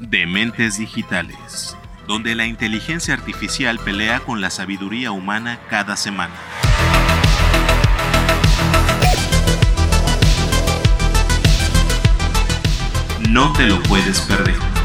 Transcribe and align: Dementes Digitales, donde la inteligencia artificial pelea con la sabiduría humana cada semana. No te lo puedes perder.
Dementes 0.00 0.78
Digitales, 0.78 1.76
donde 2.06 2.36
la 2.36 2.46
inteligencia 2.46 3.14
artificial 3.14 3.80
pelea 3.80 4.20
con 4.20 4.40
la 4.40 4.48
sabiduría 4.50 5.10
humana 5.10 5.58
cada 5.68 5.96
semana. 5.96 6.34
No 13.28 13.52
te 13.54 13.66
lo 13.66 13.82
puedes 13.82 14.20
perder. 14.20 14.77